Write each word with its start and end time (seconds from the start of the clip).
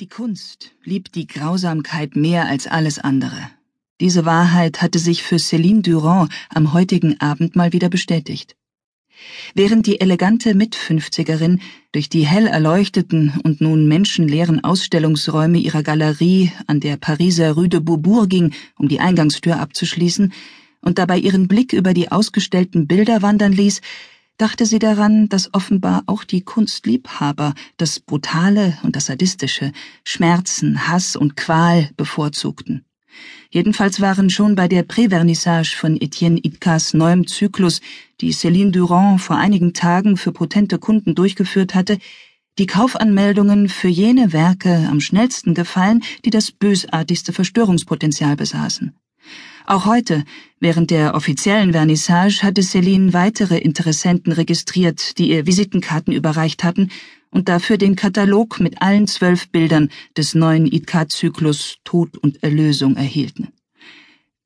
Die 0.00 0.08
Kunst 0.08 0.72
liebt 0.84 1.14
die 1.14 1.26
Grausamkeit 1.26 2.16
mehr 2.16 2.46
als 2.46 2.66
alles 2.66 2.98
andere. 2.98 3.36
Diese 4.00 4.24
Wahrheit 4.24 4.80
hatte 4.80 4.98
sich 4.98 5.22
für 5.22 5.36
Céline 5.36 5.82
Durand 5.82 6.32
am 6.48 6.72
heutigen 6.72 7.20
Abend 7.20 7.56
mal 7.56 7.72
wieder 7.72 7.90
bestätigt. 7.90 8.56
Während 9.54 9.86
die 9.86 10.00
elegante 10.00 10.54
Mitfünfzigerin 10.54 11.60
durch 11.92 12.08
die 12.08 12.26
hell 12.26 12.46
erleuchteten 12.46 13.38
und 13.44 13.60
nun 13.60 13.86
menschenleeren 13.86 14.64
Ausstellungsräume 14.64 15.58
ihrer 15.58 15.82
Galerie 15.82 16.50
an 16.66 16.80
der 16.80 16.96
Pariser 16.96 17.52
Rue 17.52 17.68
de 17.68 17.80
Beaubourg 17.80 18.28
ging, 18.28 18.54
um 18.78 18.88
die 18.88 18.98
Eingangstür 18.98 19.60
abzuschließen, 19.60 20.32
und 20.80 20.98
dabei 20.98 21.18
ihren 21.18 21.46
Blick 21.46 21.72
über 21.72 21.94
die 21.94 22.10
ausgestellten 22.10 22.88
Bilder 22.88 23.22
wandern 23.22 23.52
ließ, 23.52 23.82
dachte 24.42 24.66
sie 24.66 24.80
daran, 24.80 25.28
dass 25.28 25.54
offenbar 25.54 26.02
auch 26.06 26.24
die 26.24 26.40
Kunstliebhaber 26.40 27.54
das 27.76 28.00
Brutale 28.00 28.76
und 28.82 28.96
das 28.96 29.06
Sadistische, 29.06 29.70
Schmerzen, 30.04 30.88
Hass 30.88 31.14
und 31.14 31.36
Qual 31.36 31.90
bevorzugten. 31.96 32.84
Jedenfalls 33.50 34.00
waren 34.00 34.30
schon 34.30 34.56
bei 34.56 34.66
der 34.66 34.82
Prävernissage 34.82 35.76
von 35.76 35.96
Etienne 36.00 36.40
Itkas 36.42 36.92
neuem 36.92 37.28
Zyklus, 37.28 37.80
die 38.20 38.34
Céline 38.34 38.72
Durand 38.72 39.20
vor 39.20 39.36
einigen 39.36 39.74
Tagen 39.74 40.16
für 40.16 40.32
potente 40.32 40.80
Kunden 40.80 41.14
durchgeführt 41.14 41.76
hatte, 41.76 41.98
die 42.58 42.66
Kaufanmeldungen 42.66 43.68
für 43.68 43.88
jene 43.88 44.32
Werke 44.32 44.88
am 44.90 45.00
schnellsten 45.00 45.54
gefallen, 45.54 46.02
die 46.24 46.30
das 46.30 46.50
bösartigste 46.50 47.32
Verstörungspotenzial 47.32 48.34
besaßen. 48.34 48.92
Auch 49.66 49.86
heute, 49.86 50.24
während 50.60 50.90
der 50.90 51.14
offiziellen 51.14 51.72
Vernissage, 51.72 52.42
hatte 52.42 52.62
Celine 52.62 53.12
weitere 53.12 53.58
Interessenten 53.58 54.32
registriert, 54.32 55.18
die 55.18 55.30
ihr 55.30 55.46
Visitenkarten 55.46 56.12
überreicht 56.12 56.64
hatten 56.64 56.90
und 57.30 57.48
dafür 57.48 57.78
den 57.78 57.96
Katalog 57.96 58.60
mit 58.60 58.82
allen 58.82 59.06
zwölf 59.06 59.48
Bildern 59.50 59.88
des 60.16 60.34
neuen 60.34 60.66
IK-Zyklus 60.66 61.76
Tod 61.84 62.18
und 62.18 62.42
Erlösung 62.42 62.96
erhielten. 62.96 63.48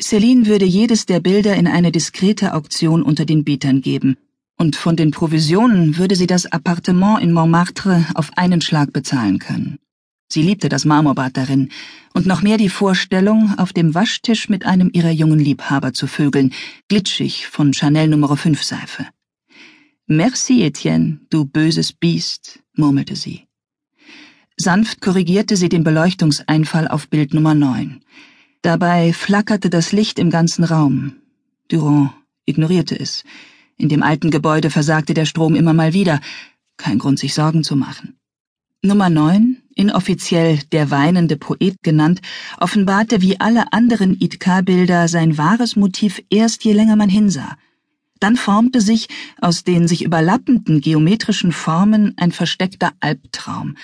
Celine 0.00 0.46
würde 0.46 0.64
jedes 0.64 1.06
der 1.06 1.20
Bilder 1.20 1.54
in 1.54 1.68
eine 1.68 1.92
diskrete 1.92 2.54
Auktion 2.54 3.02
unter 3.02 3.24
den 3.24 3.44
Bietern 3.44 3.80
geben, 3.80 4.16
und 4.56 4.76
von 4.76 4.96
den 4.96 5.10
Provisionen 5.10 5.96
würde 5.96 6.16
sie 6.16 6.26
das 6.26 6.46
Appartement 6.46 7.20
in 7.22 7.32
Montmartre 7.32 8.06
auf 8.14 8.30
einen 8.36 8.60
Schlag 8.60 8.92
bezahlen 8.92 9.38
können. 9.38 9.78
Sie 10.34 10.42
liebte 10.42 10.68
das 10.68 10.84
Marmorbad 10.84 11.36
darin 11.36 11.68
und 12.12 12.26
noch 12.26 12.42
mehr 12.42 12.56
die 12.56 12.68
Vorstellung, 12.68 13.54
auf 13.56 13.72
dem 13.72 13.94
Waschtisch 13.94 14.48
mit 14.48 14.66
einem 14.66 14.90
ihrer 14.92 15.12
jungen 15.12 15.38
Liebhaber 15.38 15.92
zu 15.92 16.08
vögeln, 16.08 16.52
glitschig 16.88 17.46
von 17.46 17.72
Chanel 17.72 18.08
Nummer 18.08 18.36
5 18.36 18.60
Seife. 18.60 19.06
Merci, 20.08 20.64
Etienne, 20.64 21.20
du 21.30 21.44
böses 21.44 21.92
Biest, 21.92 22.58
murmelte 22.74 23.14
sie. 23.14 23.46
Sanft 24.56 25.00
korrigierte 25.00 25.56
sie 25.56 25.68
den 25.68 25.84
Beleuchtungseinfall 25.84 26.88
auf 26.88 27.08
Bild 27.08 27.32
Nummer 27.32 27.54
9. 27.54 28.00
Dabei 28.60 29.12
flackerte 29.12 29.70
das 29.70 29.92
Licht 29.92 30.18
im 30.18 30.30
ganzen 30.30 30.64
Raum. 30.64 31.12
Durand 31.68 32.10
ignorierte 32.44 32.98
es. 32.98 33.22
In 33.76 33.88
dem 33.88 34.02
alten 34.02 34.32
Gebäude 34.32 34.70
versagte 34.70 35.14
der 35.14 35.26
Strom 35.26 35.54
immer 35.54 35.74
mal 35.74 35.92
wieder. 35.92 36.20
Kein 36.76 36.98
Grund, 36.98 37.20
sich 37.20 37.34
Sorgen 37.34 37.62
zu 37.62 37.76
machen. 37.76 38.16
Nummer 38.82 39.08
9 39.08 39.62
inoffiziell 39.74 40.58
der 40.72 40.90
weinende 40.90 41.36
Poet 41.36 41.82
genannt, 41.82 42.20
offenbarte 42.58 43.20
wie 43.20 43.40
alle 43.40 43.72
anderen 43.72 44.20
Itka-Bilder 44.20 45.08
sein 45.08 45.38
wahres 45.38 45.76
Motiv 45.76 46.22
erst 46.30 46.64
je 46.64 46.72
länger 46.72 46.96
man 46.96 47.08
hinsah. 47.08 47.56
Dann 48.20 48.36
formte 48.36 48.80
sich 48.80 49.08
aus 49.40 49.64
den 49.64 49.88
sich 49.88 50.02
überlappenden 50.02 50.80
geometrischen 50.80 51.52
Formen 51.52 52.14
ein 52.16 52.32
versteckter 52.32 52.92
Albtraum, 53.00 53.76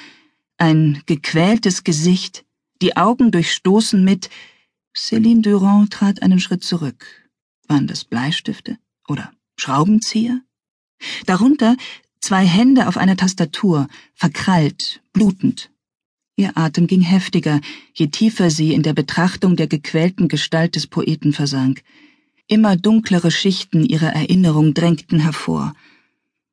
ein 0.56 1.02
gequältes 1.06 1.84
Gesicht, 1.84 2.44
die 2.82 2.96
Augen 2.96 3.30
durchstoßen 3.30 4.02
mit 4.02 4.30
Céline 4.96 5.42
Durand 5.42 5.92
trat 5.92 6.22
einen 6.22 6.40
Schritt 6.40 6.64
zurück. 6.64 7.06
Waren 7.68 7.86
das 7.86 8.04
Bleistifte 8.04 8.78
oder 9.08 9.32
Schraubenzieher? 9.56 10.40
Darunter 11.26 11.76
zwei 12.20 12.44
Hände 12.44 12.88
auf 12.88 12.96
einer 12.96 13.16
Tastatur, 13.16 13.88
verkrallt, 14.14 15.02
blutend. 15.12 15.70
Ihr 16.40 16.56
Atem 16.56 16.86
ging 16.86 17.02
heftiger, 17.02 17.60
je 17.92 18.06
tiefer 18.06 18.48
sie 18.50 18.72
in 18.72 18.82
der 18.82 18.94
Betrachtung 18.94 19.56
der 19.56 19.66
gequälten 19.66 20.26
Gestalt 20.26 20.74
des 20.74 20.86
Poeten 20.86 21.34
versank. 21.34 21.82
Immer 22.46 22.76
dunklere 22.76 23.30
Schichten 23.30 23.84
ihrer 23.84 24.14
Erinnerung 24.14 24.72
drängten 24.72 25.20
hervor. 25.20 25.74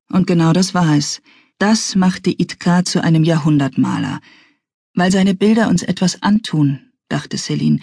Und 0.10 0.28
genau 0.28 0.52
das 0.52 0.74
war 0.74 0.98
es. 0.98 1.22
Das 1.58 1.96
machte 1.96 2.32
Itka 2.38 2.84
zu 2.84 3.02
einem 3.02 3.24
Jahrhundertmaler. 3.24 4.20
Weil 4.94 5.10
seine 5.10 5.36
Bilder 5.36 5.70
uns 5.70 5.84
etwas 5.84 6.22
antun, 6.22 6.82
dachte 7.08 7.38
Celine, 7.38 7.80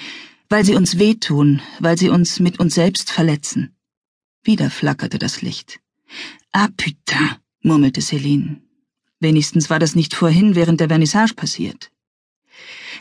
weil 0.51 0.67
sie 0.67 0.75
uns 0.75 0.99
wehtun, 0.99 1.63
weil 1.79 1.97
sie 1.97 2.11
uns 2.11 2.39
mit 2.39 2.61
uns 2.61 2.75
selbst 2.75 3.11
verletzen. 3.11 3.75
Wieder 4.43 4.69
flackerte 4.69 5.19
das 5.19 5.41
Licht. 5.41 5.81
Ah, 6.53 6.69
putain, 6.77 7.37
murmelte 7.63 8.03
Celine. 8.03 8.61
Wenigstens 9.21 9.71
war 9.71 9.79
das 9.79 9.95
nicht 9.95 10.15
vorhin 10.15 10.55
während 10.55 10.81
der 10.81 10.89
Vernissage 10.89 11.33
passiert. 11.33 11.91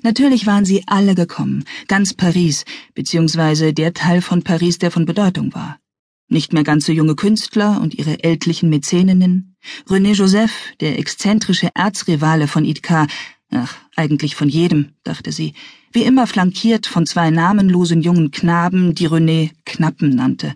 Natürlich 0.01 0.45
waren 0.45 0.65
sie 0.65 0.83
alle 0.87 1.15
gekommen, 1.15 1.63
ganz 1.87 2.13
Paris, 2.13 2.65
beziehungsweise 2.93 3.73
der 3.73 3.93
Teil 3.93 4.21
von 4.21 4.43
Paris, 4.43 4.77
der 4.77 4.91
von 4.91 5.05
Bedeutung 5.05 5.53
war. 5.53 5.79
Nicht 6.27 6.53
mehr 6.53 6.63
ganz 6.63 6.85
so 6.85 6.91
junge 6.91 7.15
Künstler 7.15 7.79
und 7.81 7.93
ihre 7.95 8.23
ältlichen 8.23 8.69
Mäzeninnen, 8.69 9.55
René 9.87 10.13
Joseph, 10.13 10.73
der 10.79 10.97
exzentrische 10.99 11.69
Erzrivale 11.75 12.47
von 12.47 12.65
Itka, 12.65 13.07
ach, 13.51 13.75
eigentlich 13.95 14.35
von 14.35 14.49
jedem, 14.49 14.93
dachte 15.03 15.31
sie, 15.31 15.53
wie 15.91 16.03
immer 16.03 16.25
flankiert 16.25 16.87
von 16.87 17.05
zwei 17.05 17.29
namenlosen 17.29 18.01
jungen 18.01 18.31
Knaben, 18.31 18.95
die 18.95 19.07
René 19.07 19.51
Knappen 19.65 20.15
nannte. 20.15 20.55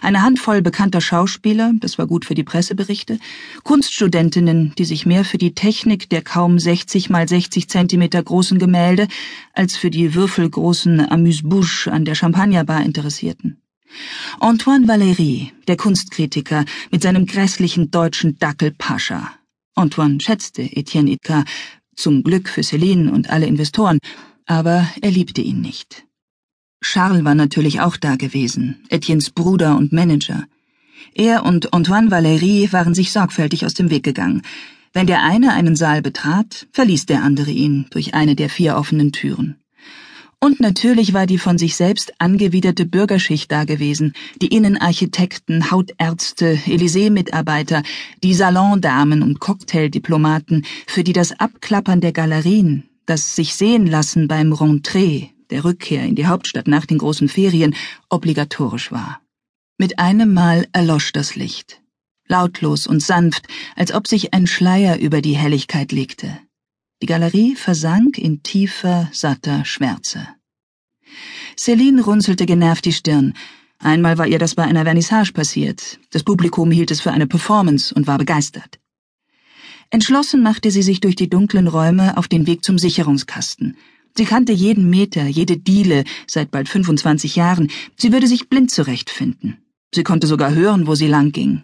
Eine 0.00 0.22
Handvoll 0.22 0.62
bekannter 0.62 1.00
Schauspieler, 1.00 1.72
das 1.80 1.98
war 1.98 2.06
gut 2.06 2.24
für 2.24 2.34
die 2.34 2.44
Presseberichte, 2.44 3.18
Kunststudentinnen, 3.64 4.72
die 4.78 4.84
sich 4.84 5.06
mehr 5.06 5.24
für 5.24 5.38
die 5.38 5.54
Technik 5.54 6.08
der 6.08 6.22
kaum 6.22 6.58
60 6.58 7.10
mal 7.10 7.28
60 7.28 7.68
Zentimeter 7.68 8.22
großen 8.22 8.58
Gemälde 8.58 9.08
als 9.52 9.76
für 9.76 9.90
die 9.90 10.14
würfelgroßen 10.14 11.10
Amuse-Bouche 11.10 11.92
an 11.92 12.04
der 12.04 12.14
Champagnerbar 12.14 12.82
interessierten. 12.82 13.60
Antoine 14.40 14.86
Valéry, 14.86 15.50
der 15.66 15.76
Kunstkritiker, 15.76 16.64
mit 16.90 17.02
seinem 17.02 17.26
grässlichen 17.26 17.90
deutschen 17.90 18.38
Dackel 18.38 18.72
Pascha. 18.72 19.32
Antoine 19.74 20.20
schätzte 20.20 20.62
Etienne 20.62 21.10
Itka, 21.10 21.44
zum 21.96 22.22
Glück 22.22 22.48
für 22.48 22.60
Céline 22.60 23.10
und 23.10 23.30
alle 23.30 23.46
Investoren, 23.46 23.98
aber 24.46 24.88
er 25.00 25.10
liebte 25.10 25.40
ihn 25.40 25.60
nicht. 25.60 26.07
Charles 26.80 27.24
war 27.24 27.34
natürlich 27.34 27.80
auch 27.80 27.96
da 27.96 28.16
gewesen, 28.16 28.84
Etiennes 28.88 29.30
Bruder 29.30 29.76
und 29.76 29.92
Manager. 29.92 30.44
Er 31.14 31.44
und 31.44 31.72
Antoine 31.72 32.08
Valéry 32.08 32.72
waren 32.72 32.94
sich 32.94 33.12
sorgfältig 33.12 33.66
aus 33.66 33.74
dem 33.74 33.90
Weg 33.90 34.04
gegangen. 34.04 34.42
Wenn 34.92 35.06
der 35.06 35.22
eine 35.22 35.52
einen 35.52 35.76
Saal 35.76 36.02
betrat, 36.02 36.66
verließ 36.72 37.06
der 37.06 37.22
andere 37.22 37.50
ihn 37.50 37.86
durch 37.90 38.14
eine 38.14 38.36
der 38.36 38.48
vier 38.48 38.76
offenen 38.76 39.12
Türen. 39.12 39.56
Und 40.40 40.60
natürlich 40.60 41.12
war 41.14 41.26
die 41.26 41.38
von 41.38 41.58
sich 41.58 41.74
selbst 41.74 42.12
angewiderte 42.20 42.86
Bürgerschicht 42.86 43.50
da 43.50 43.64
gewesen, 43.64 44.12
die 44.40 44.54
Innenarchitekten, 44.54 45.72
Hautärzte, 45.72 46.56
Élysée-Mitarbeiter, 46.64 47.82
die 48.22 48.34
Salondamen 48.34 49.24
und 49.24 49.40
Cocktaildiplomaten, 49.40 50.64
für 50.86 51.02
die 51.02 51.12
das 51.12 51.32
Abklappern 51.40 52.00
der 52.00 52.12
Galerien, 52.12 52.84
das 53.04 53.34
sich 53.34 53.56
sehen 53.56 53.88
lassen 53.88 54.28
beim 54.28 54.52
Rentrée 54.52 55.30
der 55.50 55.64
Rückkehr 55.64 56.04
in 56.04 56.14
die 56.14 56.26
Hauptstadt 56.26 56.68
nach 56.68 56.86
den 56.86 56.98
großen 56.98 57.28
Ferien, 57.28 57.74
obligatorisch 58.08 58.92
war. 58.92 59.20
Mit 59.78 59.98
einem 59.98 60.34
Mal 60.34 60.66
erlosch 60.72 61.12
das 61.12 61.36
Licht, 61.36 61.80
lautlos 62.26 62.86
und 62.86 63.02
sanft, 63.02 63.46
als 63.76 63.92
ob 63.92 64.06
sich 64.06 64.34
ein 64.34 64.46
Schleier 64.46 64.98
über 64.98 65.22
die 65.22 65.36
Helligkeit 65.36 65.92
legte. 65.92 66.38
Die 67.00 67.06
Galerie 67.06 67.54
versank 67.54 68.18
in 68.18 68.42
tiefer, 68.42 69.08
satter 69.12 69.64
Schwärze. 69.64 70.28
Celine 71.56 72.02
runzelte 72.02 72.44
genervt 72.44 72.84
die 72.84 72.92
Stirn. 72.92 73.34
Einmal 73.78 74.18
war 74.18 74.26
ihr 74.26 74.38
das 74.38 74.56
bei 74.56 74.64
einer 74.64 74.82
Vernissage 74.82 75.32
passiert. 75.32 76.00
Das 76.10 76.24
Publikum 76.24 76.70
hielt 76.70 76.90
es 76.90 77.00
für 77.00 77.12
eine 77.12 77.28
Performance 77.28 77.94
und 77.94 78.06
war 78.06 78.18
begeistert. 78.18 78.80
Entschlossen 79.90 80.42
machte 80.42 80.70
sie 80.70 80.82
sich 80.82 81.00
durch 81.00 81.14
die 81.14 81.30
dunklen 81.30 81.68
Räume 81.68 82.16
auf 82.16 82.28
den 82.28 82.46
Weg 82.46 82.64
zum 82.64 82.78
Sicherungskasten 82.78 83.76
Sie 84.16 84.24
kannte 84.24 84.52
jeden 84.52 84.90
Meter, 84.90 85.26
jede 85.26 85.56
Diele 85.56 86.04
seit 86.26 86.50
bald 86.50 86.68
25 86.68 87.36
Jahren. 87.36 87.70
Sie 87.96 88.12
würde 88.12 88.26
sich 88.26 88.48
blind 88.48 88.70
zurechtfinden. 88.70 89.58
Sie 89.94 90.02
konnte 90.02 90.26
sogar 90.26 90.54
hören, 90.54 90.86
wo 90.86 90.94
sie 90.94 91.06
lang 91.06 91.32
ging. 91.32 91.62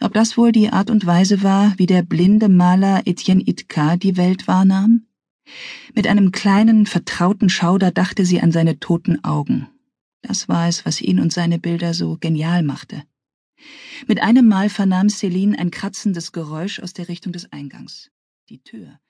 Ob 0.00 0.14
das 0.14 0.36
wohl 0.36 0.52
die 0.52 0.70
Art 0.70 0.90
und 0.90 1.06
Weise 1.06 1.42
war, 1.42 1.74
wie 1.76 1.86
der 1.86 2.02
blinde 2.02 2.48
Maler 2.48 3.02
Etienne 3.06 3.42
Itka 3.44 3.96
die 3.96 4.16
Welt 4.16 4.46
wahrnahm? 4.46 5.06
Mit 5.94 6.06
einem 6.06 6.30
kleinen, 6.30 6.86
vertrauten 6.86 7.48
Schauder 7.48 7.90
dachte 7.90 8.24
sie 8.24 8.40
an 8.40 8.52
seine 8.52 8.78
toten 8.78 9.24
Augen. 9.24 9.68
Das 10.22 10.48
war 10.48 10.68
es, 10.68 10.86
was 10.86 11.00
ihn 11.00 11.20
und 11.20 11.32
seine 11.32 11.58
Bilder 11.58 11.94
so 11.94 12.16
genial 12.20 12.62
machte. 12.62 13.02
Mit 14.06 14.22
einem 14.22 14.46
Mal 14.46 14.68
vernahm 14.68 15.08
Celine 15.08 15.58
ein 15.58 15.70
kratzendes 15.70 16.32
Geräusch 16.32 16.80
aus 16.80 16.92
der 16.92 17.08
Richtung 17.08 17.32
des 17.32 17.52
Eingangs. 17.52 18.10
Die 18.48 18.62
Tür. 18.62 19.00